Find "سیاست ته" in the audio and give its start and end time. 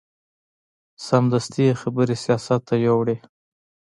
2.23-2.75